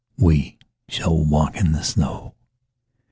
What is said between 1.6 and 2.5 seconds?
the snow.